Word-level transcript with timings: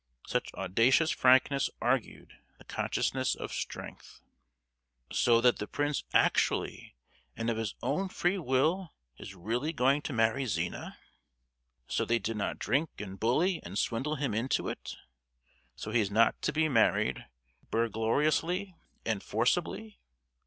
Such 0.25 0.51
audacious 0.55 1.11
frankness 1.11 1.69
argued 1.79 2.35
the 2.57 2.63
consciousness 2.63 3.35
of 3.35 3.53
strength. 3.53 4.19
"So 5.11 5.39
that 5.41 5.59
the 5.59 5.67
prince 5.67 6.05
actually, 6.11 6.95
and 7.37 7.51
of 7.51 7.57
his 7.57 7.75
own 7.83 8.09
free 8.09 8.39
will 8.39 8.95
is 9.19 9.35
really 9.35 9.71
going 9.73 10.01
to 10.01 10.11
marry 10.11 10.47
Zina? 10.47 10.97
So 11.87 12.03
they 12.03 12.17
did 12.17 12.35
not 12.37 12.57
drink 12.57 12.89
and 12.99 13.19
bully 13.19 13.61
and 13.61 13.77
swindle 13.77 14.15
him 14.15 14.33
into 14.33 14.69
it? 14.69 14.95
So 15.75 15.91
he 15.91 16.01
is 16.01 16.09
not 16.09 16.41
to 16.41 16.51
be 16.51 16.67
married 16.67 17.27
burglariously 17.69 18.73
and 19.05 19.21
forcibly? 19.21 19.99